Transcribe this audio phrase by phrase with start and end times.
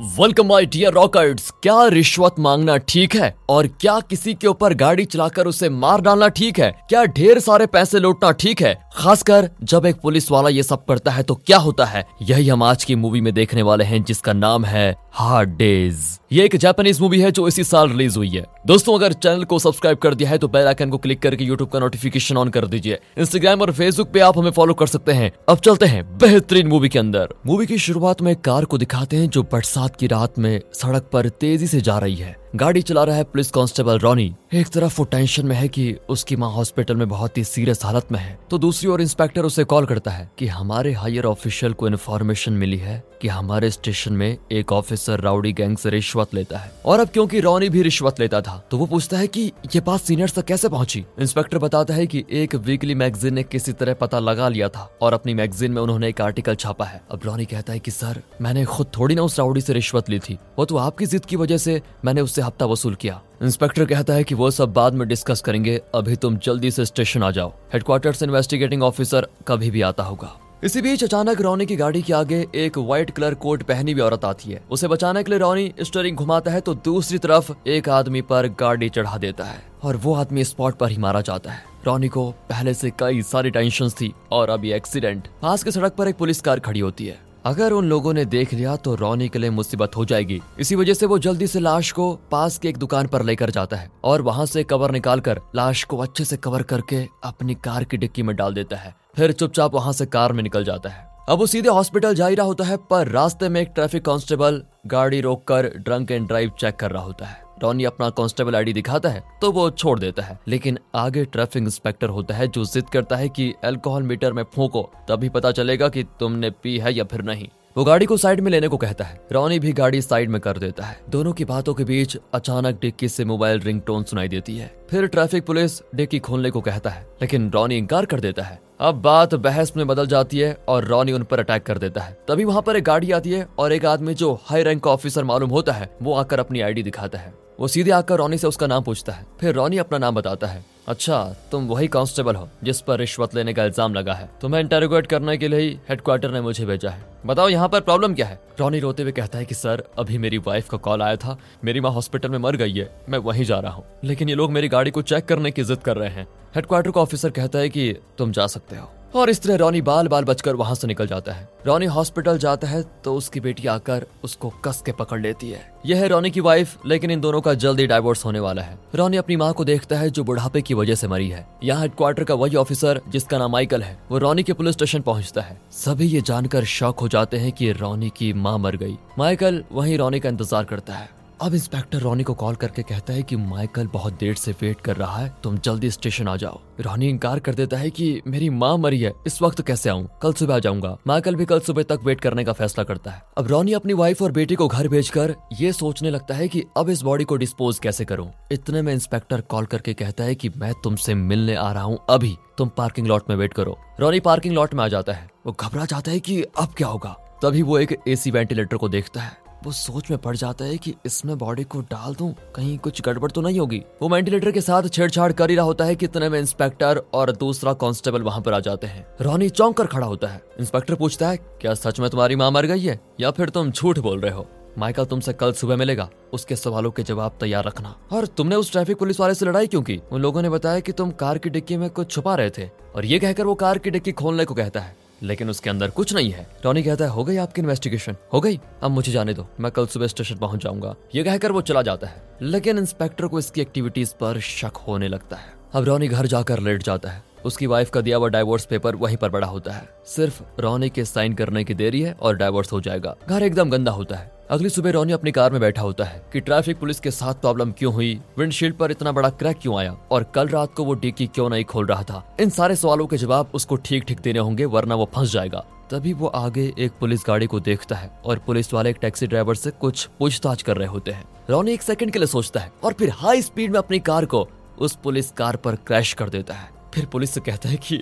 [0.00, 3.34] Welcome my dear रॉकर्ट्स क्या रिश्वत मांगना ठीक है?
[3.48, 6.70] और क्या किसी के ऊपर गाड़ी चलाकर उसे मार डालना ठीक है?
[6.88, 8.74] क्या ढेर सारे पैसे लूटना ठीक है?
[8.96, 12.04] खासकर जब एक पुलिस वाला ये सब करता है तो क्या होता है?
[12.22, 16.44] यही हम आज की मूवी में देखने वाले हैं, जिसका नाम है हार्ड डेज़ ये
[16.44, 19.98] एक जापानीज मूवी है जो इसी साल रिलीज़ हुई है। दोस्तों, अगर चैनल को सब्सक्राइब
[19.98, 22.98] कर दिया है तो बेल आइकन को क्लिक करके यूट्यूब का नोटिफिकेशन ऑन कर दीजिए।
[23.18, 26.88] इंस्टाग्राम और फेसबुक पे आप हमें फॉलो कर सकते हैं। अब चलते हैं बेहतरीन मूवी
[26.88, 30.60] के अंदर। मूवी की शुरुआत में कार को दिखाते हैं जो बरसात की रात में
[30.72, 34.68] सड़क पर तेज़ी से जा रही है। गाड़ी चला रहा है पुलिस कांस्टेबल रॉनी। एक
[34.68, 38.18] तरफ़ वो टेंशन में है कि उसकी माँ हॉस्पिटल में बहुत ही सीरियस हालत में
[38.20, 42.52] है। तो दूसरी ओर इंस्पेक्टर उसे कॉल करता है कि हमारे हायर ऑफिशियल को इन्फॉर्मेशन
[42.52, 47.00] मिली है कि हमारे स्टेशन में एक ऑफिसर राउडी गैंग से रिश्वत लेता है। और
[47.00, 49.40] अब क्योंकि रॉनी भी रिश्वत लेता था तो वो पूछता है कि
[49.74, 51.04] ये बात सीनियर तक कैसे पहुँची?
[51.20, 55.14] इंस्पेक्टर बताता है कि एक वीकली मैगजीन ने किसी तरह पता लगा लिया था और
[55.14, 58.64] अपनी मैगजीन में उन्होंने एक आर्टिकल छापा है। अब रॉनी कहता है की, सर, मैंने
[58.64, 61.58] खुद थोड़ी ना उस राउडी से रिश्वत ली थी। वो तो आपकी जिद की वजह
[61.58, 65.40] से मैंने उससे हफ़्ता वसूल किया। इंस्पेक्टर कहता है कि वो सब बाद में डिस्कस
[65.40, 70.34] करेंगे। अभी तुम जल्दी से स्टेशन आ जाओ। हेडक्वार्टर इन्वेस्टिगेटिंग ऑफिसर कभी भी आता होगा।
[70.64, 74.24] इसी बीच अचानक रोनी की गाड़ी के आगे एक व्हाइट कलर कोट पहनी हुई औरत
[74.24, 78.22] आती है। उसे बचाने के लिए रोनी स्टरिंग घुमाता है तो दूसरी तरफ़ एक आदमी
[78.22, 82.08] पर गाड़ी चढ़ा देता है और वो आदमी स्पॉट पर ही मारा जाता है। रोनी
[82.08, 86.16] को पहले से कई सारी टेंशन थी और अभी एक्सीडेंट पास के सड़क पर एक
[86.16, 89.50] पुलिस कार खड़ी होती है। अगर उन लोगों ने देख लिया तो रोनी के लिए
[89.50, 93.06] मुसीबत हो जाएगी। इसी वजह से वो जल्दी से लाश को पास की एक दुकान
[93.06, 97.06] पर लेकर जाता है और वहाँ से कवर निकालकर लाश को अच्छे से कवर करके
[97.24, 100.64] अपनी कार की डिक्की में डाल देता है। फिर चुपचाप वहाँ से कार में निकल
[100.64, 103.72] जाता है। अब वो सीधे हॉस्पिटल जा ही रहा होता है, पर रास्ते में एक
[103.74, 108.56] ट्रैफ़िक कांस्टेबल गाड़ी रोककर ड्रंक एंड ड्राइव चेक कर रहा होता है। टॉनी अपना कांस्टेबल
[108.56, 112.64] आईडी दिखाता है तो वो छोड़ देता है। लेकिन आगे ट्रैफ़िक इंस्पेक्टर होता है जो
[112.64, 116.94] जिद करता है कि अल्कोहल मीटर में फूको, तभी पता चलेगा कि तुमने पी है
[116.94, 120.00] या फिर नहीं। वो गाड़ी को साइड में लेने को कहता है। रॉनी भी गाड़ी
[120.02, 124.04] साइड में कर देता है। दोनों की बातों के बीच अचानक डिक्की से मोबाइल रिंगटोन
[124.04, 128.20] सुनाई देती है। फिर ट्रैफ़िक पुलिस डिक्की खोलने को कहता है, लेकिन रॉनी इंकार कर
[128.20, 131.78] देता है। अब बात बहस में बदल जाती है और रॉनी उन पर अटैक कर
[131.78, 134.82] देता है। तभी वहाँ पर एक गाड़ी आती है और एक आदमी जो हाई रैंक
[134.84, 138.38] का ऑफिसर मालूम होता है, वो आकर अपनी आईडी दिखाता है। वो सीधे आकर रॉनी
[138.38, 142.34] से उसका नाम पूछता है। फिर रॉनी अपना नाम बताता है। अच्छा तुम वही कांस्टेबल
[142.34, 145.78] हो, जिस पर रिश्वत लेने का इल्ज़ाम लगा है। तुम्हें इंटेरोगेट करने के लिए ही
[145.88, 148.40] हेडक्वार्टर ने मुझे भेजा है। बताओ, यहाँ पर प्रॉब्लम क्या है?
[148.60, 151.80] रॉनी रोते हुए कहता है कि, सर, अभी मेरी वाइफ का कॉल आया था। मेरी
[151.80, 154.68] माँ हॉस्पिटल में मर गई है। मैं वहीं जा रहा हूँ। लेकिन ये लोग मेरी
[154.68, 157.96] गाड़ी को चेक करने की जिद कर रहे हैं। हेडक्वार्टर का ऑफिसर कहता है कि,
[158.18, 161.32] तुम जा सकते हो। और इस तरह रॉनी बाल बाल बचकर वहाँ से निकल जाता
[161.32, 165.60] है। रॉनी हॉस्पिटल जाता है तो उसकी बेटी आकर उसको कस के पकड़ लेती है।
[165.86, 169.16] यह है रॉनी की वाइफ, लेकिन इन दोनों का जल्दी डाइवोर्स होने वाला है। रॉनी
[169.16, 172.34] अपनी माँ को देखता है जो बुढ़ापे की वजह से मरी है। यहाँ हेडक्वार्टर का
[172.34, 176.20] वही ऑफिसर जिसका नाम माइकल है, वो रॉनी के पुलिस स्टेशन पहुँचता है। सभी ये
[176.20, 180.28] जानकर शौक हो जाते हैं की रॉनी की माँ मर गई। माइकल वही रॉनी का
[180.28, 181.08] इंतज़ार करता है।
[181.40, 184.96] अब इंस्पेक्टर रॉनी को कॉल करके कहता है कि माइकल बहुत देर से वेट कर
[184.96, 188.78] रहा है। तुम जल्दी स्टेशन आ जाओ। रॉनी इंकार कर देता है कि मेरी माँ
[188.78, 190.08] मरी है। इस वक्त कैसे आऊँ?
[190.22, 193.22] कल सुबह आ जाऊँगा। माइकल भी कल सुबह तक वेट करने का फैसला करता है।
[193.38, 196.90] अब रॉनी अपनी वाइफ और बेटी को घर भेजकर ये सोचने लगता है की अब
[196.90, 198.30] इस बॉडी को डिस्पोज कैसे करूँ?
[198.52, 202.36] इतने में इंस्पेक्टर कॉल करके कहता है की मैं तुमसे मिलने आ रहा हूँ अभी।
[202.58, 205.84] तुम पार्किंग लॉट में वेट करो। रॉनी पार्किंग लॉट में आ जाता है। वो घबरा
[205.84, 207.16] जाता है की अब क्या होगा?
[207.42, 210.94] तभी वो एक एसी वेंटिलेटर को देखता है। वो सोच में पड़ जाता है कि
[211.06, 214.82] इसमें बॉडी को डाल दूँ, कहीं कुछ गड़बड़ तो नहीं होगी। वो वेंटिलेटर के साथ
[214.88, 218.52] छेड़छाड़ कर ही रहा होता है कि इतने में इंस्पेक्टर और दूसरा कांस्टेबल वहाँ पर
[218.52, 222.10] आ जाते हैं। रॉनी चौंक कर खड़ा होता है। इंस्पेक्टर पूछता है, क्या सच में
[222.10, 224.46] तुम्हारी माँ मर गई है, या फिर तुम झूठ बोल रहे हो?
[224.78, 228.98] माइकल तुमसे कल सुबह मिलेगा। उसके सवालों के जवाब तैयार रखना। और तुमने उस ट्रैफ़िक
[228.98, 230.00] पुलिस वाले से लड़ाई क्यों की?
[230.12, 233.04] उन लोगों ने बताया कि तुम कार की डिक्की में कुछ छुपा रहे थे। और
[233.04, 236.30] ये कहकर वो कार की डिक्की खोलने को कहता है। लेकिन उसके अंदर कुछ नहीं
[236.30, 238.60] है। टॉनी कहता है, हो गई आपकी इन्वेस्टिगेशन हो गई?
[238.82, 242.06] अब मुझे जाने दो। मैं कल सुबह स्टेशन पहुँच जाऊँगा। ये कहकर वो चला जाता
[242.06, 246.60] है। लेकिन इंस्पेक्टर को इसकी एक्टिविटीज़ पर शक होने लगता है। अब रॉनी घर जाकर
[246.60, 249.88] लेट जाता है। उसकी वाइफ का दिया हुआ डाइवोर्स पेपर वहीं पर बड़ा होता है।
[250.06, 253.92] सिर्फ़ रोनी के साइन करने की देरी है और डाइवोर्स हो जाएगा। घर एकदम गंदा
[253.92, 257.10] होता है। अगली सुबह रोनी अपनी कार में बैठा होता है कि ट्रैफ़िक पुलिस के
[257.10, 258.20] साथ प्रॉब्लम क्यों हुई?
[258.38, 259.96] विंडशील्ड पर इतना बड़ा क्रैक क्यों आया?
[260.10, 262.36] और कल रात को वो डिक्की क्यों नहीं खोल रहा था?
[262.40, 266.12] इन सारे सवालों के जवाब उसको ठीक ठीक देने होंगे, वरना वो फंस जाएगा। तभी
[266.12, 269.70] वो आगे एक पुलिस गाड़ी को देखता है और पुलिस वाले एक टैक्सी ड्राइवर से
[269.70, 273.10] कुछ पूछताछ कर रहे होते हैं। रोनी एक सेकंड के लिए सोचता है और फिर
[273.10, 277.06] हाई स्पीड में अपनी कार को उस पुलिस कार पर क्रैश कर देता है। फिर
[277.06, 278.00] पुलिस से कहता है कि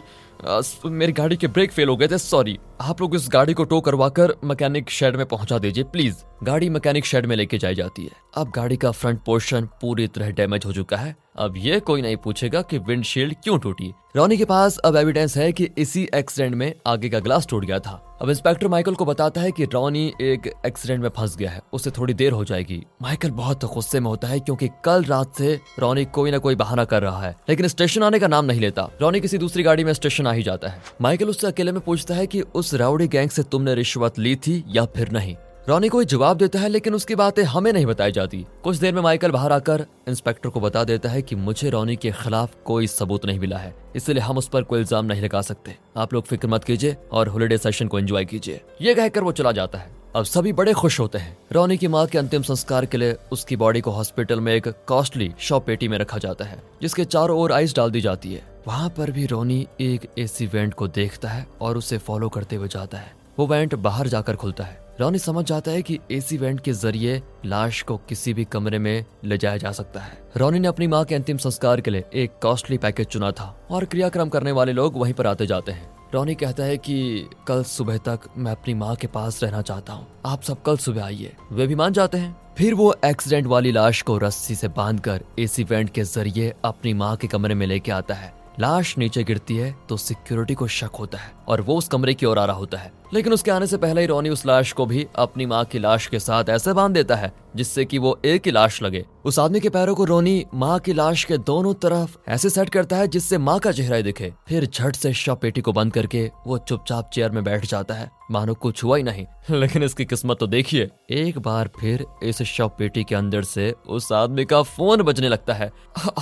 [0.86, 3.80] मेरी गाड़ी के ब्रेक फेल हो गए थे, सॉरी। आप लोग इस गाड़ी को टो
[3.80, 8.10] करवाकर मैकेनिक शेड में पहुँचा दीजिए, प्लीज़। गाड़ी मैकेनिक शेड में लेके जाई जाती है।
[8.36, 12.16] अब गाड़ी का फ्रंट पोर्शन पूरी तरह डैमेज हो चुका है। अब ये कोई नहीं
[12.16, 16.74] पूछेगा कि विंडशील्ड क्यों टूटी। रॉनी के पास अब एविडेंस है कि इसी एक्सीडेंट में
[16.86, 20.54] आगे का ग्लास टूट गया था। अब इंस्पेक्टर माइकल को बताता है कि रॉनी एक
[20.66, 24.28] एक्सीडेंट में फंस गया है। उसे थोड़ी देर हो जाएगी। माइकल बहुत गुस्से में होता
[24.28, 28.02] है क्योंकि कल रात से रॉनी कोई ना कोई बहाना कर रहा है। लेकिन स्टेशन
[28.02, 30.82] आने का नाम नहीं लेता। रॉनी किसी दूसरी गाड़ी में स्टेशन आ ही जाता है।
[31.02, 34.64] माइकल उससे अकेले में पूछता है की उस राउडी गैंग से तुमने रिश्वत ली थी
[34.68, 35.36] या फिर नहीं।
[35.68, 39.00] रॉनी कोई जवाब देता है, लेकिन उसकी बातें हमें नहीं बताई जाती। कुछ देर में
[39.02, 43.24] माइकल बाहर आकर इंस्पेक्टर को बता देता है कि मुझे रॉनी के खिलाफ कोई सबूत
[43.26, 46.48] नहीं मिला है, इसलिए हम उस पर कोई इल्ज़ाम नहीं लगा सकते। आप लोग फ़िक्र
[46.48, 50.24] मत कीजिए और हॉलीडे सेशन को एंजॉय कीजिए। ये कहकर वो चला जाता है। अब
[50.24, 53.80] सभी बड़े खुश होते हैं। रॉनी की माँ के अंतिम संस्कार के लिए उसकी बॉडी
[53.80, 57.76] को हॉस्पिटल में एक कॉस्टली शॉप पेटी में रखा जाता है, जिसके चारों ओर आइस
[57.76, 61.78] डाल दी जाती है। वहाँ पर भी रोनी एक एसी वेंट को देखता है और
[61.78, 65.70] उसे फॉलो करते हुए जाता है। वो वेंट बाहर जाकर खुलता है। रॉनी समझ जाता
[65.70, 69.72] है कि एसी वेंट के ज़रिए लाश को किसी भी कमरे में ले जाया जा
[69.72, 73.30] सकता है। रॉनी ने अपनी माँ के अंतिम संस्कार के लिए एक कॉस्टली पैकेज चुना
[73.30, 77.28] था और क्रियाक्रम करने वाले लोग वहीं पर आते जाते हैं। रॉनी कहता है कि
[77.48, 81.04] कल सुबह तक मैं अपनी माँ के पास रहना चाहता हूँ। आप सब कल सुबह
[81.04, 85.24] आइए। वे भी मान जाते हैं। फिर वो एक्सीडेंट वाली लाश को रस्सी से बांधकर
[85.38, 89.56] एसी वेंट के ज़रिए अपनी माँ के कमरे में लेके आता है। लाश नीचे गिरती
[89.56, 92.56] है तो सिक्योरिटी को शक होता है और वो उस कमरे की ओर आ रहा
[92.56, 95.64] होता है। लेकिन उसके आने से पहले ही रोनी उस लाश को भी अपनी माँ
[95.64, 99.06] की लाश के साथ ऐसे बाँध देता है, जिससे कि वो एक ही लाश लगे।
[99.24, 102.96] उस आदमी के पैरों को रोनी माँ की लाश के दोनों तरफ़ ऐसे सेट करता
[102.96, 106.58] है, जिससे माँ का चेहरा दिखे। फिर झट से शव पेटी को बंद करके वो
[106.58, 110.46] चुपचाप चेयर में बैठ जाता है। मानो कुछ हुआ ही नहीं। लेकिन इसकी किस्मत तो
[110.46, 115.28] देखिए। एक बार फिर इस शव पेटी के अंदर से उस आदमी का फ़ोन बजने
[115.28, 115.72] लगता है।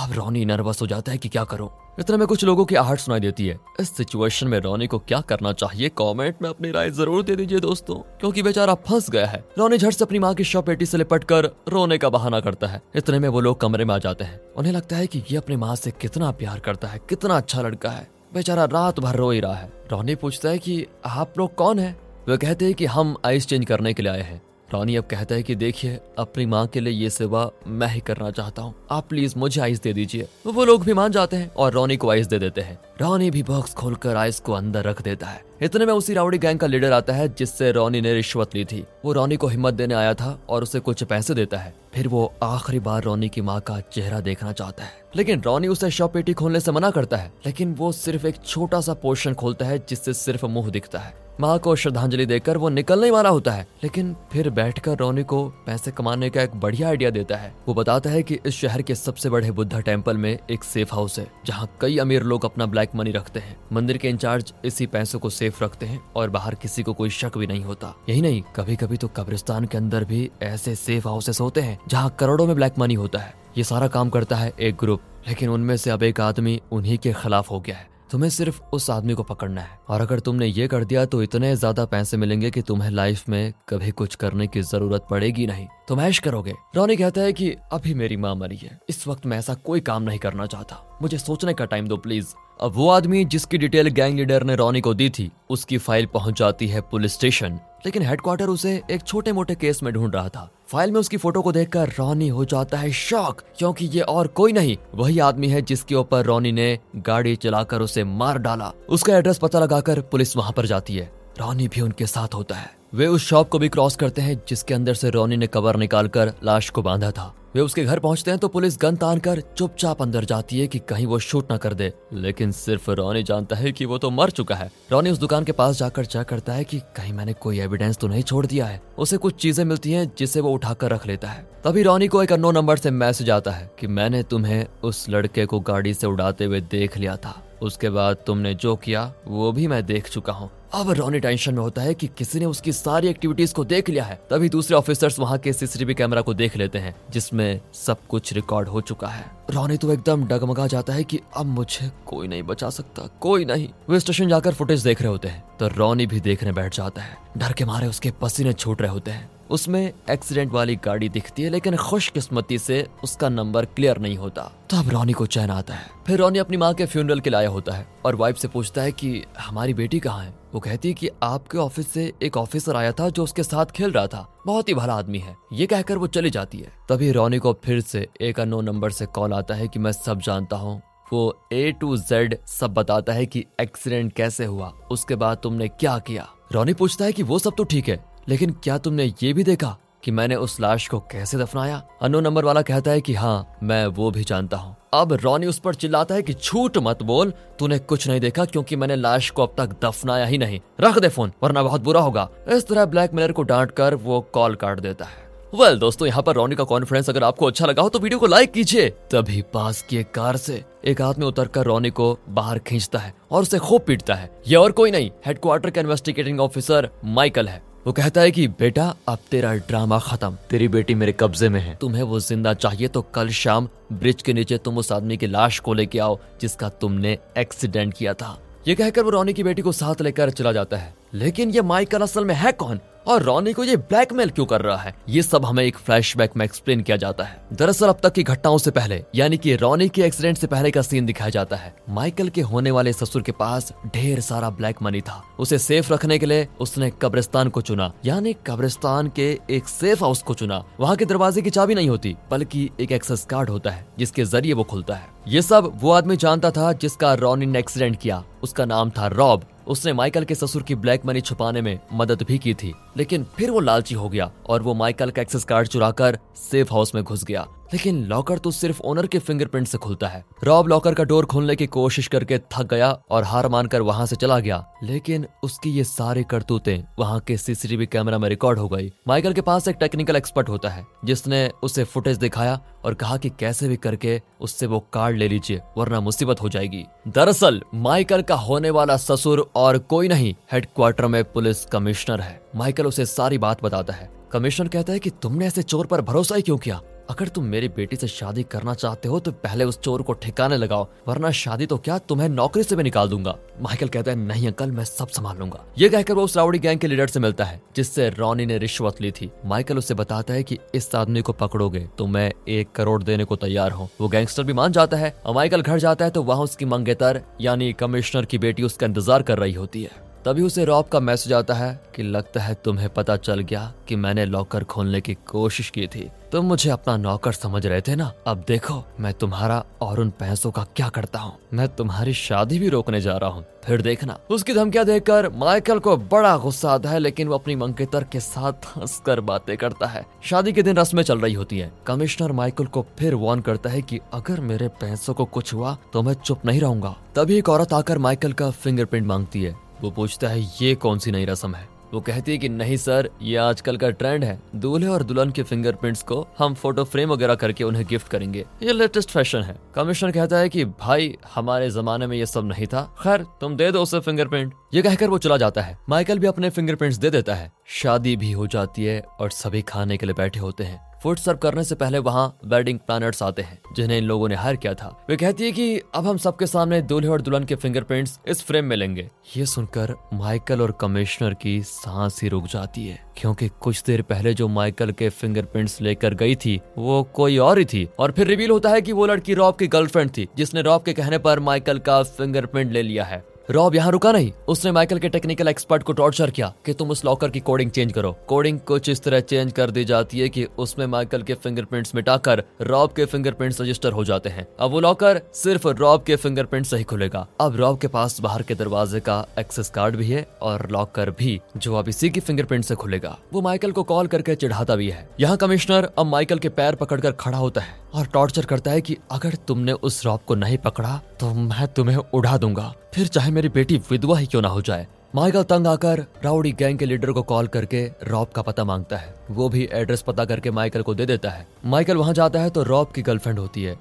[0.01, 2.99] अब रोनी नर्वस हो जाता है कि क्या करो। इतने में कुछ लोगों की आहट
[2.99, 5.89] सुनाई देती है। इस सिचुएशन में रोनी को क्या करना चाहिए?
[5.89, 9.91] कमेंट में अपनी राय ज़रूर दे दीजिए दोस्तों, क्योंकि बेचारा फंस गया है। रोनी झट
[9.91, 13.19] से अपनी माँ की शव पेटी से लिपट कर रोने का बहाना करता है। इतने
[13.19, 15.75] में वो लोग कमरे में आ जाते हैं। उन्हें लगता है की ये अपनी माँ
[15.75, 19.55] से कितना प्यार करता है, कितना अच्छा लड़का है। बेचारा रात भर रो ही रहा
[19.55, 21.95] है। रोनी पूछता है की, आप लोग कौन है?
[22.29, 24.41] वे कहते हैं कि, हम आइस चेंज करने के लिए आए हैं।
[24.73, 28.31] रॉनी अब कहता है कि देखिए, अपनी माँ के लिए ये सेवा मैं ही करना
[28.31, 31.71] चाहता हूँ। आप प्लीज़ मुझे आइस दे दीजिए। वो लोग भी मान जाते हैं और
[31.71, 35.27] रॉनी को आइस दे देते हैं। रॉनी भी बॉक्स खोलकर आइस को अंदर रख देता
[35.27, 38.65] है। इतने में उसी रावड़ी गैंग का लीडर आता है, जिससे रॉनी ने रिश्वत ली
[38.65, 42.07] थी। वो रॉनी को हिम्मत देने आया था और उसे कुछ पैसे देता है। फिर
[42.07, 46.07] वो आखिरी बार रॉनी की माँ का चेहरा देखना चाहता है। लेकिन रॉनी उसे शव
[46.07, 49.79] पेटी खोलने से मना करता है। लेकिन वो सिर्फ़ एक छोटा सा पोर्शन खोलता है,
[49.89, 54.15] जिससे सिर्फ़ मुँह दिखता है। माँ को श्रद्धांजलि देकर वो निकलने वाला होता है। लेकिन
[54.31, 58.23] फिर बैठकर रोनी को पैसे कमाने का एक बढ़िया आइडिया देता है। वो बताता है
[58.23, 61.97] कि इस शहर के सबसे बड़े बुद्धा टेंपल में एक सेफ़ हाउस है, जहाँ कई
[61.97, 65.85] अमीर लोग अपना ब्लैक मनी रखते हैं। मंदिर के इंचार्ज इसी पैसों को सेफ़ रखते
[65.85, 69.07] हैं और बाहर किसी को कोई शक भी नहीं होता। यही नहीं कभी कभी तो
[69.07, 73.19] कब्रिस्तान के अंदर भी ऐसे सेफ़ हाउसेस होते हैं, जहाँ करोड़ों में ब्लैक मनी होता
[73.19, 76.97] है। ये सारा काम करता है एक ग्रुप, लेकिन उनमें से अब एक आदमी उन्हीं
[76.97, 80.45] के खिलाफ हो गया है। तुम्हें सिर्फ़ उस आदमी को पकड़ना है। और अगर तुमने
[80.45, 84.47] ये कर दिया तो इतने ज़्यादा पैसे मिलेंगे कि तुम्हें लाइफ में कभी कुछ करने
[84.47, 88.57] की ज़रूरत पड़ेगी नहीं। तुम ऐश करोगे। रोनी कहता है कि, अभी मेरी माँ मरी
[88.57, 91.97] है। इस वक्त मैं ऐसा कोई काम नहीं करना चाहता। मुझे सोचने का टाइम दो
[91.97, 92.27] प्लीज़
[92.63, 96.39] अब वो आदमी जिसकी डिटेल गैंग लीडर ने रोनी को दी थी, उसकी फ़ाइल पहुँच
[96.39, 100.49] जाती है पुलिस स्टेशन, लेकिन हेडक्वार्टर उसे एक छोटे मोटे केस में ढूंढ रहा था।
[100.67, 104.53] फ़ाइल में उसकी फ़ोटो को देखकर रोनी हो जाता है शॉक, क्योंकि ये और कोई
[104.53, 109.37] नहीं, वही आदमी है जिसके ऊपर रोनी ने गाड़ी चलाकर उसे मार डाला। उसका एड्रेस
[109.37, 113.25] पता लगाकर पुलिस वहाँ पर जाती है। रोनी भी उनके साथ होता है। वे उस
[113.27, 116.81] शॉप को भी क्रॉस करते हैं, जिसके अंदर से रोनी ने कवर निकालकर लाश को
[116.81, 120.59] बांधा था। वे उसके घर पहुँचते हैं तो पुलिस गन तान कर चुपचाप अंदर जाती
[120.59, 123.97] है कि कहीं वो शूट ना कर दे। लेकिन सिर्फ़ रोनी जानता है कि वो
[123.97, 127.13] तो मर चुका है। रोनी उस दुकान के पास जाकर चेक करता है कि कहीं
[127.13, 130.51] मैंने कोई एविडेंस तो नहीं छोड़ दिया है। उसे कुछ चीज़ें मिलती हैं, जिसे वो
[130.51, 133.87] उठाकर रख लेता है। तभी रोनी को एक अनो नंबर से मैसेज आता है कि
[133.87, 138.53] मैंने तुम्हें उस लड़के को गाड़ी से उड़ाते हुए देख लिया था। उसके बाद तुमने
[138.53, 142.07] जो किया, वो भी मैं देख चुका हूँ। अब रॉनी टेंशन में होता है कि
[142.07, 145.93] किसी ने उसकी सारी एक्टिविटीज़ को देख लिया है। तभी दूसरे ऑफिसर्स वहाँ के सीसीटीवी
[145.93, 150.25] कैमरा को देख लेते हैं, जिसमें सब कुछ रिकॉर्ड हो चुका है। रॉनी तो एकदम
[150.25, 154.53] डगमगा जाता है कि अब मुझे कोई नहीं बचा सकता, कोई नहीं। वे स्टेशन जाकर
[154.53, 157.87] फुटेज देख रहे होते हैं तो रॉनी भी देखने बैठ जाता है। डर के मारे
[157.87, 162.87] उसके पसीने छूट रहे होते हैं। उसमें एक्सीडेंट वाली गाड़ी दिखती है, लेकिन खुशकिस्मती से
[163.03, 166.57] उसका नंबर क्लियर नहीं होता। तो अब रोनी को चैन आता है। फिर रोनी अपनी
[166.57, 169.99] माँ के फ्यूनरल के लाया होता है और वाइफ से पूछता है कि, हमारी बेटी
[169.99, 170.35] कहाँ है?
[170.53, 173.91] वो कहती है कि, आपके ऑफ़िस से एक ऑफिसर आया था जो उसके साथ खेल
[173.91, 177.37] रहा था। बहुत ही भला आदमी है। ये कहकर वो चली जाती है। तभी रोनी
[177.37, 180.81] को फिर से एक अनो नंबर से कॉल आता है कि, मैं सब जानता हूँ।
[181.13, 185.97] वो ए टू जेड सब बताता है कि एक्सीडेंट कैसे हुआ, उसके बाद तुमने क्या
[185.99, 189.43] किया। रोनी पूछता है कि वो सब तो ठीक है, लेकिन क्या तुमने ये भी
[189.43, 191.81] देखा कि मैंने उस लाश को कैसे दफनाया?
[192.01, 195.59] अनो नंबर वाला कहता है कि हाँ मैं वो भी जानता हूँ। अब रॉनी उस
[195.59, 199.43] पर चिल्लाता है कि झूठ मत बोल, तूने कुछ नहीं देखा क्योंकि मैंने लाश को
[199.43, 203.31] अब तक दफनाया ही नहीं। रख दे फ़ोन, वरना बहुत बुरा होगा। इस तरह ब्लैकमेलर
[203.31, 205.22] को डांट कर वो कॉल काट देता है।
[205.53, 208.19] वेल well, दोस्तों यहाँ पर रोनी का कॉन्फिडेंस अगर आपको अच्छा लगा हो तो वीडियो
[208.19, 212.59] को लाइक कीजिए। तभी पास की एक कार से एक आदमी उतरकर रोनी को बाहर
[212.59, 216.89] खींचता है और उसे खूब पीटता है। ये और कोई नहीं हेडक्वार्टर का इन्वेस्टिगेटिंग ऑफिसर
[217.05, 221.49] माइकल है। वो कहता है कि बेटा अब तेरा ड्रामा खत्म। तेरी बेटी मेरे कब्जे
[221.49, 225.17] में है। तुम्हें वो ज़िंदा चाहिए तो कल शाम ब्रिज के नीचे तुम उस आदमी
[225.17, 229.43] की लाश को लेके आओ जिसका तुमने एक्सीडेंट किया था। ये कहकर वो रोनी की
[229.43, 232.79] बेटी को साथ लेकर चला जाता है। लेकिन ये माइकल असल में है कौन?
[233.07, 234.95] और रॉनी को ये ब्लैकमेल क्यों कर रहा है?
[235.09, 238.57] ये सब हमें एक फ्लैशबैक में एक्सप्लेन किया जाता है। दरअसल अब तक की घटनाओं
[238.57, 242.29] से पहले, यानी कि रॉनी के एक्सीडेंट से पहले का सीन दिखाया जाता है। माइकल
[242.29, 246.25] के होने वाले ससुर के पास ढेर सारा ब्लैक मनी था। उसे सेफ़ रखने के
[246.25, 251.05] लिए उसने कब्रिस्तान को चुना। यानी कब्रिस्तान के एक सेफ़ हाउस को चुना। वहाँ के
[251.05, 254.93] दरवाजे की चाबी नहीं होती, बल्कि एक एक्सेस कार्ड होता है, जिसके ज़रिए वो खुलता
[254.93, 259.07] है। ये सब वो आदमी जानता था जिसका रॉनी ने एक्सीडेंट किया। उसका नाम था
[259.07, 263.23] रॉब। उसने माइकल के ससुर की ब्लैक मनी छुपाने में मदद भी की थी, लेकिन
[263.37, 267.03] फिर वो लालची हो गया और वो माइकल का एक्सेस कार्ड चुराकर सेफ़ हाउस में
[267.03, 271.03] घुस गया। लेकिन लॉकर तो सिर्फ़ ओनर के फिंगरप्रिंट से खुलता है। रॉब लॉकर का
[271.03, 275.27] डोर खोलने की कोशिश करके थक गया और हार मानकर वहाँ से चला गया। लेकिन
[275.43, 279.67] उसकी ये सारी करतूतें वहाँ के सीसीटीवी कैमरा में रिकॉर्ड हो गई। माइकल के पास
[279.67, 284.21] एक टेक्निकल एक्सपर्ट होता है, जिसने उसे फुटेज दिखाया और कहा कि कैसे भी करके
[284.41, 289.51] उससे वो कार्ड ले लीजिए, वरना मुसीबत हो जाएगी। दरअसल, माइकल का होने वाला ससुर
[289.55, 294.67] और कोई नहीं, हेडक्वार्टर में पुलिस कमिश्नर है। माइकल उसे सारी बात बताता है। कमिश्नर
[294.67, 296.81] कहता है कि तुमने ऐसे चोर पर भरोसा ही क्यों किया?
[297.09, 300.57] अगर तुम मेरी बेटी से शादी करना चाहते हो तो पहले उस चोर को ठिकाने
[300.57, 304.47] लगाओ, वरना शादी तो क्या तुम्हें नौकरी से भी निकाल दूँगा। माइकल कहता है, नहीं
[304.47, 307.45] अंकल, मैं सब संभाल लूँगा। ये कहकर वो उस राउडी गैंग के लीडर से मिलता
[307.45, 311.33] है, जिससे रॉनी ने रिश्वत ली थी। माइकल उसे बताता है की इस आदमी को
[311.33, 315.13] पकड़ोगे तो मैं एक करोड़ देने को तैयार हूँ। वो गैंगस्टर भी मान जाता है,
[315.25, 319.23] और माइकल घर जाता है तो वहाँ उसकी मंगेतर, यानी कमिश्नर की बेटी, उसका इंतज़ार
[319.23, 322.89] कर रही होती है। तभी उसे रॉब का मैसेज आता है कि लगता है तुम्हें
[322.89, 327.31] पता चल गया कि मैंने लॉकर खोलने की कोशिश की थी। तुम मुझे अपना नौकर
[327.31, 328.11] समझ रहे थे ना?
[328.27, 331.33] अब देखो, मैं तुम्हारा और उन पैसों का क्या करता हूँ?
[331.53, 335.97] मैं तुम्हारी शादी भी रोकने जा रहा हूँ। फिर देखना। उसकी धमकियाँ देखकर माइकल को
[335.97, 340.53] बड़ा गुस्सा आता है, लेकिन वो अपनी मंकेतर के साथ हंसकर बातें करता है। शादी
[340.53, 343.99] के दिन रस्में चल रही होती है। कमिश्नर माइकल को फिर वार्न करता है कि
[344.13, 347.97] अगर मेरे पैसों को कुछ हुआ तो मैं चुप नहीं रहूँगा। तभी एक औरत आकर
[347.97, 351.69] माइकल का फिंगरप्रिंट मांगती है। वो पूछता है, ये कौन सी नई रस्म है?
[351.93, 355.43] वो कहती है कि, नहीं सर, ये आजकल का ट्रेंड है। दूल्हे और दुल्हन के
[355.43, 360.11] फिंगरप्रिंट्स को हम फ़ोटो फ्रेम वगैरह करके उन्हें गिफ्ट करेंगे। ये लेटेस्ट फ़ैशन है। कमिश्नर
[360.11, 363.81] कहता है कि, भाई, हमारे जमाने में ये सब नहीं था। खैर, तुम दे दो
[363.81, 367.51] उसे फिंगरप्रिंट। ये कहकर वो चला जाता है। माइकल भी अपने फिंगरप्रिंट्स दे देता है।
[367.65, 371.37] शादी भी हो जाती है और सभी खाने के लिए बैठे होते हैं। फ़ूड सर्व
[371.37, 374.87] करने से पहले वहाँ वेडिंग प्लानर्स आते हैं, जिन्हें इन लोगों ने हायर किया था।
[375.09, 378.65] वे कहती है कि अब हम सबके सामने दूल्हे और दुल्हन के फिंगरप्रिंट्स इस फ्रेम
[378.65, 383.83] में लेंगे। ये सुनकर माइकल और कमिश्नर की सांस ही रुक जाती है, क्योंकि कुछ
[383.83, 388.11] देर पहले जो माइकल के फिंगरप्रिंट्स लेकर गई थी, वो कोई और ही थी। और
[388.11, 391.17] फिर रिवील होता है कि वो लड़की रॉब की गर्लफ्रेंड थी, जिसने रॉब के कहने
[391.17, 395.47] पर माइकल का फिंगरप्रिंट ले लिया है। रॉब यहाँ रुका नहीं। उसने माइकल के टेक्निकल
[395.47, 399.03] एक्सपर्ट को टॉर्चर किया कि तुम उस लॉकर की कोडिंग चेंज करो। कोडिंग कुछ इस
[399.03, 403.61] तरह चेंज कर दी जाती है कि उसमें माइकल के फिंगरप्रिंट्स मिटाकर रॉब के फिंगरप्रिंट्स
[403.61, 407.55] रजिस्टर हो जाते हैं। अब वो लॉकर सिर्फ़ रॉब के फिंगरप्रिंट से ही खुलेगा। अब
[407.55, 411.75] रॉब के पास बाहर के दरवाजे का एक्सेस कार्ड भी है और लॉकर भी, जो
[411.75, 415.37] अब इसी की फिंगरप्रिंट से खुलेगा। वो माइकल को कॉल करके चिढ़ाता भी है। यहाँ
[415.37, 419.35] कमिश्नर अब माइकल के पैर पकड़कर खड़ा होता है। और टॉर्चर करता है कि अगर
[419.47, 423.77] तुमने उस रॉब को नहीं पकड़ा तो मैं तुम्हें उड़ा दूँगा। फिर चाहे मेरी बेटी
[423.89, 427.47] विधवा ही क्यों ना हो जाए। माइकल तंग आकर राउडी गैंग के लीडर को कॉल
[427.47, 431.29] करके रॉब का पता माँगता है। वो भी एड्रेस पता करके माइकल को दे देता
[431.29, 433.73] है। माइकल वहाँ जाता है तो रॉब की गर्लफ्रेंड होती है।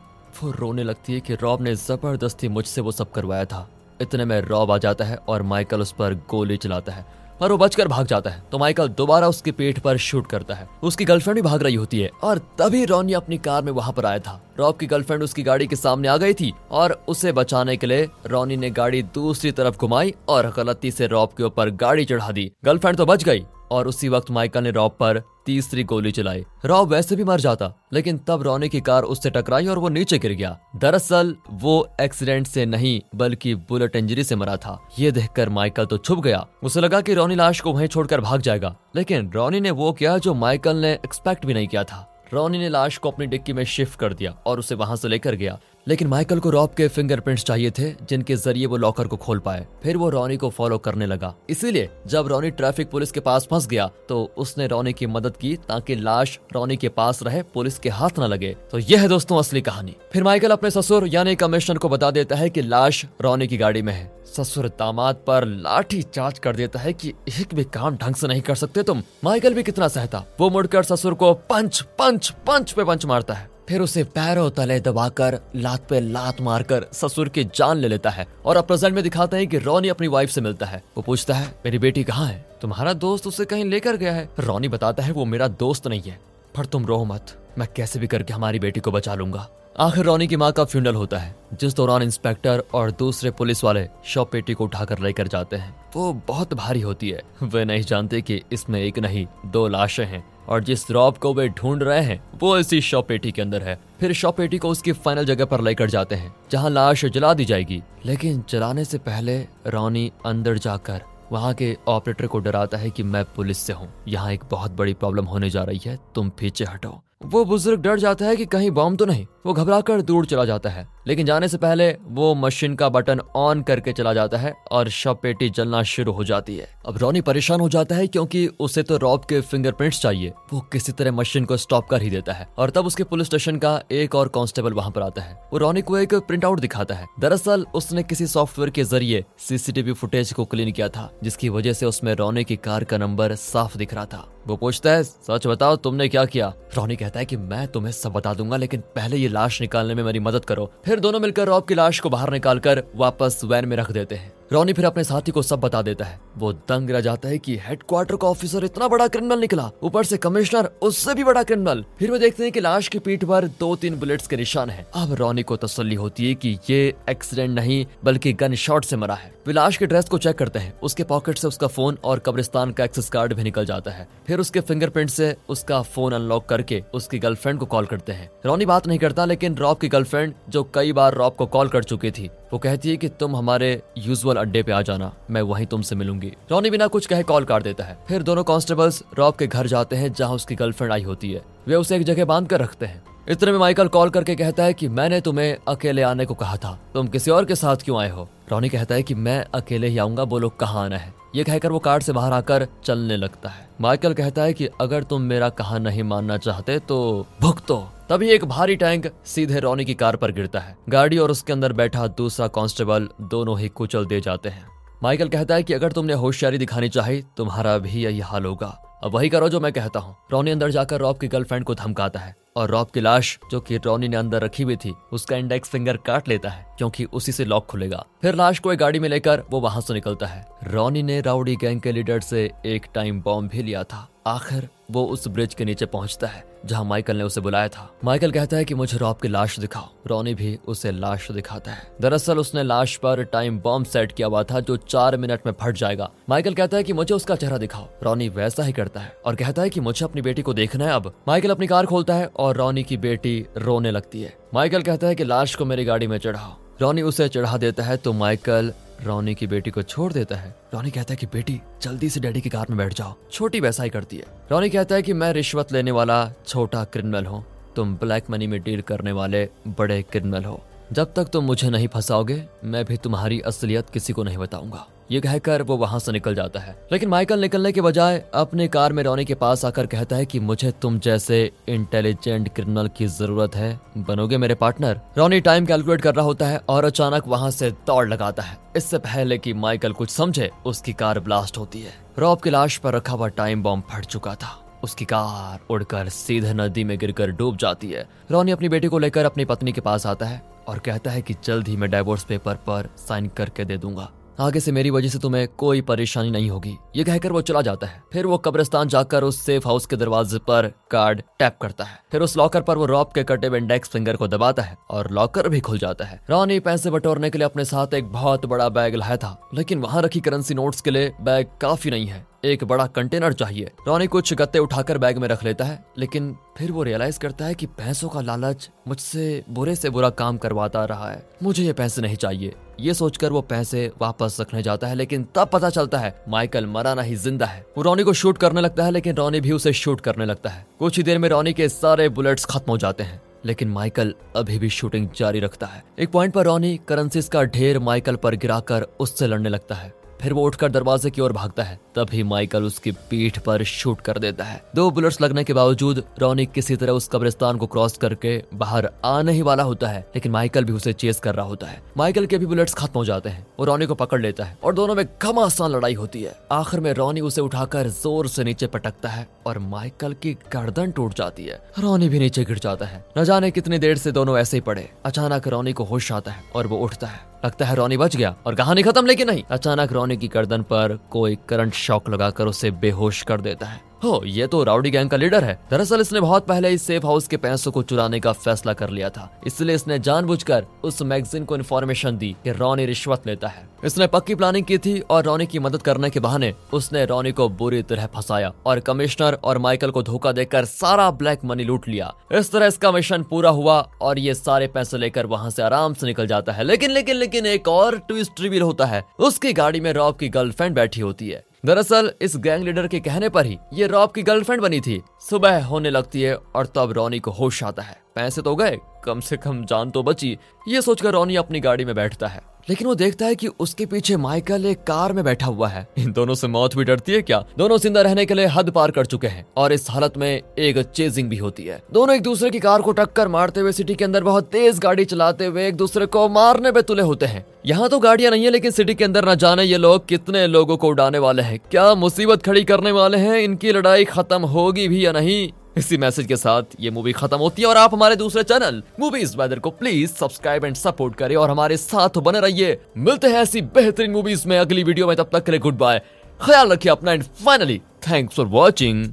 [0.42, 3.68] वो रोने लगती है कि रॉब ने ज़बरदस्ती मुझसे वो सब करवाया था।
[4.00, 7.04] इतने में रॉब आ जाता है और माइकल उस पर गोली चलाता है।
[7.42, 10.68] पर वो बचकर भाग जाता है। तो माइकल दोबारा उसके पेट पर शूट करता है।
[10.82, 14.06] उसकी गर्लफ्रेंड भी भाग रही होती है और तभी रॉनी अपनी कार में वहाँ पर
[14.06, 17.76] आया था। रॉब की गर्लफ्रेंड उसकी गाड़ी के सामने आ गई थी और उसे बचाने
[17.76, 22.04] के लिए रॉनी ने गाड़ी दूसरी तरफ़ घुमाई और गलती से रॉब के ऊपर गाड़ी
[22.04, 26.12] चढ़ा दी। गर्लफ्रेंड तो बच गई। और उसी वक्त माइकल ने रॉब पर तीसरी गोली
[26.12, 29.88] चलाई। रॉब वैसे भी मर जाता, लेकिन तब रोनी की कार उससे टकराई और वो
[29.88, 35.10] नीचे गिर गया। दरअसल, वो एक्सीडेंट से नहीं, बल्कि बुलेट इंजरी से मरा था। ये
[35.10, 38.76] देखकर माइकल तो छुप गया। उसे लगा कि रोनी लाश को वहीं छोड़कर भाग जाएगा।
[38.96, 42.68] लेकिन रोनी ने वो किया जो माइकल ने एक्सपेक्ट भी नहीं किया था। रोनी ने
[42.68, 46.08] लाश को अपनी डिक्की में शिफ्ट कर दिया और उसे वहाँ से लेकर गया। लेकिन
[46.08, 49.96] माइकल को रॉब के फिंगरप्रिंट्स चाहिए थे, जिनके ज़रिए वो लॉकर को खोल पाए। फिर
[49.96, 53.90] वो रॉनी को फॉलो करने लगा। इसीलिए, जब रॉनी ट्रैफ़िक पुलिस के पास फंस गया
[54.08, 58.18] तो उसने रॉनी की मदद की ताकि लाश रॉनी के पास रहे, पुलिस के हाथ
[58.18, 61.88] न लगे। तो यह है दोस्तों असली कहानी। फिर माइकल अपने ससुर, यानी कमिश्नर को
[61.88, 66.38] बता देता है की लाश रॉनी की गाड़ी में है। ससुर दामाद पर लाठी चार्ज
[66.38, 69.62] कर देता है कि एक भी काम ढंग से नहीं कर सकते तुम। माइकल भी
[69.62, 74.04] कितना सहता। वो मुड़कर ससुर को पंच पंच पंच पे पंच मारता है। फिर उसे
[74.04, 78.66] पैरों तले दबाकर, लात पे लात मारकर ससुर की जान ले लेता है और अब
[78.66, 81.78] प्रेजेंट में दिखाते हैं कि रोनी अपनी वाइफ से मिलता है। वो पूछता है, मेरी
[81.78, 82.44] बेटी कहाँ है?
[82.62, 84.28] तुम्हारा दोस्त उसे कहीं लेकर गया है?
[84.38, 86.18] रोनी बताता है, वो मेरा दोस्त नहीं है,
[86.56, 90.26] पर तुम रो मत। मैं कैसे भी करके हमारी बेटी को बचा लूँगा। आखिर रोनी
[90.26, 94.54] की माँ का फ्यूनरल होता है, जिस दौरान इंस्पेक्टर और दूसरे पुलिस वाले शव पेटी
[94.54, 98.80] को उठाकर लेकर जाते हैं। वो बहुत भारी होती है। वे नहीं जानते कि इसमें
[98.80, 102.80] एक नहीं, दो लाशें हैं और जिस रॉब को वे ढूंढ रहे हैं, वो इसी
[102.80, 106.14] शव पेटी के अंदर है। फिर शव पेटी को उसकी फाइनल जगह पर लेकर जाते
[106.14, 111.00] हैं, जहाँ लाश जला दी जाएगी। लेकिन जलाने से पहले रोनी अंदर जाकर
[111.32, 114.94] वहाँ के ऑपरेटर को डराता है कि मैं पुलिस से हूँ। यहाँ एक बहुत बड़ी
[114.94, 118.70] प्रॉब्लम होने जा रही है, तुम पीछे हटो। वो बुज़ुर्ग डर जाता है कि कहीं
[118.70, 122.34] बॉम्ब तो नहीं, वो घबरा कर दूर चला जाता है। लेकिन जाने से पहले वो
[122.34, 126.56] मशीन का बटन ऑन करके चला जाता है और शव पेटी जलना शुरू हो जाती
[126.56, 130.60] है। अब रोनी परेशान हो जाता है क्योंकि उसे तो रॉब के फिंगरप्रिंट्स चाहिए। वो
[130.60, 133.82] किसी तरह मशीन को स्टॉप कर ही देता है और तब उसके पुलिस स्टेशन का
[133.92, 137.06] एक और कांस्टेबल वहाँ पर आता है। वो रोनी को एक प्रिंट आउट दिखाता है।
[137.20, 141.86] दरअसल उसने किसी सॉफ्टवेयर के ज़रिए सीसीटीवी फुटेज को क्लीन किया था, जिसकी वजह से
[141.86, 145.76] उसमें रोनी की कार का नंबर साफ़ दिख रहा था। वो पूछता है, सच बताओ,
[145.76, 146.54] तुमने क्या किया?
[146.76, 150.02] रोनी कहता है कि, मैं तुम्हें सब बता दूँगा, लेकिन पहले ये लाश निकालने में
[150.02, 153.76] मेरी मदद करो, फिर दोनों मिलकर रॉब की लाश को बाहर निकालकर वापस वैन में
[153.76, 157.00] रख देते हैं। रोनी फिर अपने साथी को सब बता देता है। वो दंग रह
[157.00, 161.24] जाता है कि हेडक्वार्टर का ऑफिसर इतना बड़ा क्रिमिनल निकला। ऊपर से कमिश्नर उससे भी
[161.24, 164.36] बड़ा क्रिमिनल फिर वो देखते हैं कि लाश की पीठ पर दो तीन बुलेट्स के
[164.36, 168.84] निशान हैं। अब रोनी को तसल्ली होती है कि ये एक्सीडेंट नहीं, बल्कि गन शॉट
[168.84, 171.66] से मरा है। वे लाश के ड्रेस को चेक करते हैं। उसके पॉकेट से उसका
[171.66, 175.80] फ़ोन और कब्रिस्तान का एक्सेस कार्ड भी निकल जाता है। फिर उसके फिंगरप्रिंट से उसका
[175.84, 179.78] फ़ोन अनलॉक करके उसकी गर्लफ्रेंड को कॉल करते हैं। रॉनी बात नहीं करता, लेकिन रॉब
[179.78, 183.08] की गर्लफ्रेंड जो कई बार रॉब को कॉल कर चुकी थी, वो कहती है कि
[183.10, 187.22] तुम हमारे यूजुअल अड्डे पे आ जाना, मैं वहीं तुमसे मिलूँगी। रोनी बिना कुछ कहे
[187.22, 190.92] कॉल काट देता है। फिर दोनों कांस्टेबल्स रॉब के घर जाते हैं, जहाँ उसकी गर्लफ्रेंड
[190.92, 194.10] आई होती है। वे उसे एक जगह बाँध कर रखते हैं। इतने में माइकल कॉल
[194.10, 197.54] करके कहता है कि मैंने तुम्हें अकेले आने को कहा था। तुम किसी और के
[197.54, 198.28] साथ क्यों आए हो?
[198.50, 201.14] रोनी कहता है कि मैं अकेले ही आऊँगा बोलो कहाँ आना है?
[201.34, 205.02] ये कहकर वो कार से बाहर आकर चलने लगता है। माइकल कहता है कि अगर
[205.02, 209.94] तुम मेरा कहा नहीं मानना चाहते तो भुगतो। तभी एक भारी टैंक सीधे रोनी की
[209.94, 214.20] कार पर गिरता है। गाड़ी और उसके अंदर बैठा दूसरा कांस्टेबल दोनों ही कुचल दे
[214.20, 214.66] जाते हैं।
[215.02, 219.14] माइकल कहता है कि अगर तुमने होशियारी दिखानी चाहिए तुम्हारा भी यही हाल होगा। अब
[219.14, 222.34] वही करो जो मैं कहता हूँ। रोनी अंदर जाकर रॉब की गर्लफ्रेंड को धमकाता है।
[222.56, 225.96] और रॉब की लाश जो कि रोनी ने अंदर रखी हुई थी, उसका इंडेक्स फिंगर
[225.96, 229.42] काट लेता है, क्योंकि उसी से लॉक खुलेगा। फिर लाश को एक गाड़ी में लेकर
[229.50, 233.50] वो वहाँ से निकलता है। रोनी ने राउडी गैंग के लीडर से एक टाइम बॉम्ब
[233.50, 237.40] भी लिया था। आखिर वो उस ब्रिज के नीचे पहुँचता है, जहाँ माइकल ने उसे
[237.40, 241.30] बुलाया था। माइकल कहता है कि मुझे रॉब की लाश दिखाओ। रोनी भी उसे लाश
[241.32, 245.46] दिखाता है। दरअसल उसने लाश पर टाइम बॉम्ब सेट किया हुआ था, जो चार मिनट
[245.46, 249.00] में फट जाएगा। माइकल कहता है कि मुझे उसका चेहरा दिखाओ। रोनी वैसा ही करता
[249.00, 251.86] है और कहता है कि मुझे अपनी बेटी को देखना है अब। माइकल अपनी कार
[251.86, 255.64] खोलता है और रोनी की बेटी रोने लगती है। माइकल कहता है कि लाश को
[255.64, 258.72] मेरी गाड़ी में चढ़ाओ। रोनी उसे चढ़ा देता है तो माइकल
[259.04, 262.40] रोनी की बेटी को छोड़ देता है। रोनी कहता है कि बेटी, जल्दी से डैडी
[262.40, 265.32] की कार में बैठ जाओ। छोटी वैसा ही करती है। रोनी कहता है कि मैं
[265.32, 267.44] रिश्वत लेने वाला छोटा क्रिमिनल हूँ।
[267.76, 270.60] तुम ब्लैक मनी में डील करने वाले बड़े क्रिमिनल हो।
[270.92, 275.20] जब तक तुम मुझे नहीं फंसाओगे, मैं भी तुम्हारी असलियत किसी को नहीं बताऊँगा। ये
[275.20, 279.02] कहकर वो वहाँ से निकल जाता है। लेकिन माइकल निकलने के बजाय अपने कार में
[279.02, 283.80] रोनी के पास आकर कहता है कि मुझे तुम जैसे इंटेलिजेंट क्रिमिनल की ज़रूरत है।
[283.98, 288.08] बनोगे मेरे पार्टनर रोनी टाइम कैलकुलेट कर रहा होता है और अचानक वहाँ से दौड़
[288.08, 292.50] लगाता है। इससे पहले कि माइकल कुछ समझे, उसकी कार ब्लास्ट होती है। रॉब की
[292.50, 296.98] लाश पर रखा हुआ टाइम बॉम्ब फट चुका था। उसकी कार उड़कर सीधे नदी में
[296.98, 300.42] गिरकर डूब जाती है। रोनी अपनी बेटी को लेकर अपनी पत्नी के पास आता है
[300.68, 304.10] और कहता है कि जल्द ही मैं डाइवोर्स पेपर पर साइन करके दे दूँगा।
[304.42, 307.86] आगे से मेरी वजह से तुम्हें कोई परेशानी नहीं होगी। ये कहकर वो चला जाता
[307.86, 311.98] है। फिर वो कब्रिस्तान जाकर उस सेफ़ हाउस के दरवाजे पर कार्ड टैप करता है।
[312.12, 315.10] फिर उस लॉकर पर वो रॉब के कटे हुए इंडेक्स फिंगर को दबाता है और
[315.10, 318.68] लॉकर भी खुल जाता है। रॉनी पैसे बटोरने के लिए अपने साथ एक बहुत बड़ा
[318.68, 322.62] बैग लाया था, लेकिन वहाँ रखी करेंसी नोट्स के लिए बैग काफ़ी नहीं है। एक
[322.64, 326.82] बड़ा कंटेनर चाहिए। रोनी कुछ गत्ते उठाकर बैग में रख लेता है, लेकिन फिर वो
[326.82, 331.24] रियलाइज़ करता है कि पैसों का लालच मुझसे बुरे से बुरा काम करवाता रहा है।
[331.42, 335.50] मुझे ये पैसे नहीं चाहिए। ये सोचकर वो पैसे वापस रखने जाता है, लेकिन तब
[335.52, 338.90] पता चलता है माइकल मरा नहीं ज़िंदा है। वो रोनी को शूट करने लगता है,
[338.90, 342.08] लेकिन रोनी भी उसे शूट करने लगता है। कुछ ही देर में रोनी के सारे
[342.08, 346.34] बुलेट्स खत्म हो जाते हैं, लेकिन माइकल अभी भी शूटिंग जारी रखता है। एक पॉइंट
[346.34, 350.70] पर रॉनी करंसिस का ढेर माइकल पर गिराकर उससे लड़ने लगता है। फिर वो उठकर
[350.70, 354.90] दरवाजे की ओर भागता है। तभी माइकल उसकी पीठ पर शूट कर देता है। दो
[354.90, 359.42] बुलेट्स लगने के बावजूद रॉनी किसी तरह उस कब्रिस्तान को क्रॉस करके बाहर आने ही
[359.42, 362.46] वाला होता है, लेकिन माइकल भी उसे चेस कर रहा होता है। माइकल के भी
[362.46, 365.70] बुलेट्स खत्म हो जाते हैं वो रॉनी को पकड़ लेता है और दोनों में घमासान
[365.70, 370.12] लड़ाई होती है। आखिर में रॉनी उसे उठाकर ज़ोर से नीचे पटकता है और माइकल
[370.12, 373.96] की गर्दन टूट जाती है। रॉनी भी नीचे गिर जाता है। न जाने कितनी देर
[373.96, 377.31] से दोनों ऐसे ही पड़े। अचानक रॉनी को होश आता है और वो उठता है।
[377.44, 380.98] लगता है रोनी बच गया और कहानी खत्म, लेकिन नहीं। अचानक रोनी की गर्दन पर
[381.10, 385.16] कोई करंट शॉक लगाकर उसे बेहोश कर देता है। हो ये तो राउडी गैंग का
[385.16, 388.72] लीडर है। दरअसल इसने बहुत पहले इस सेफ़ हाउस के पैसों को चुराने का फैसला
[388.72, 393.48] कर लिया था। इसलिए इसने जानबूझकर उस मैगजीन को इन्फॉर्मेशन दी कि रॉनी रिश्वत लेता
[393.48, 397.32] है। इसने पक्की प्लानिंग की थी और रॉनी की मदद करने के बहाने उसने रॉनी
[397.32, 401.88] को बुरी तरह फंसाया और कमिश्नर और माइकल को धोखा देकर सारा ब्लैक मनी लूट
[401.88, 405.94] लिया। इस तरह इसका मिशन पूरा हुआ और ये सारे पैसे लेकर वहाँ से आराम
[405.94, 409.80] से निकल जाता है। लेकिन लेकिन लेकिन एक और ट्विस्ट रिवील होता है। उसकी गाड़ी
[409.80, 413.58] में रॉब की गर्लफ्रेंड बैठी होती है। दरअसल, इस गैंग लीडर के कहने पर ही
[413.72, 417.64] ये रॉब की गर्लफ्रेंड बनी थी। सुबह होने लगती है और तब रॉनी को होश
[417.64, 420.36] आता है। पैसे तो गए, कम से कम जान तो बची।
[420.68, 424.16] ये सोचकर रॉनी अपनी गाड़ी में बैठता है। लेकिन वो देखता है कि उसके पीछे
[424.16, 427.38] माइकल एक कार में बैठा हुआ है। इन दोनों से मौत भी डरती है क्या?
[427.58, 430.78] दोनों ज़िंदा रहने के लिए हद पार कर चुके हैं और इस हालत में एक
[430.86, 434.04] चेजिंग भी होती है। दोनों एक दूसरे की कार को टक्कर मारते हुए सिटी के
[434.04, 437.88] अंदर बहुत तेज गाड़ी चलाते हुए एक दूसरे को मारने पे तुले होते हैं। यहाँ
[437.88, 440.88] तो गाड़ियाँ नहीं है, लेकिन सिटी के अंदर न जाने ये लोग कितने लोगों को
[440.88, 443.38] उड़ाने वाले हैं। क्या मुसीबत खड़ी करने वाले हैं?
[443.38, 445.50] इनकी लड़ाई खत्म होगी भी या नहीं?
[445.76, 449.36] इसी मैसेज के साथ ये मूवी खत्म होती है और आप हमारे दूसरे चैनल मूवीज़
[449.36, 453.60] वेदर को प्लीज़ सब्सक्राइब एंड सपोर्ट करें और हमारे साथ बने रहिए। मिलते हैं ऐसी
[453.76, 456.02] बेहतरीन मूवीज़ में अगली वीडियो में, तब तक के लिए गुड बाय
[456.40, 459.04] ख्याल रखिए अपना and finally thanks for watching